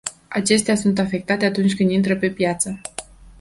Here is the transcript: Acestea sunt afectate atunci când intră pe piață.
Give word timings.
Acestea 0.27 0.75
sunt 0.75 0.99
afectate 0.99 1.45
atunci 1.45 1.75
când 1.75 1.91
intră 1.91 2.15
pe 2.17 2.29
piață. 2.29 2.79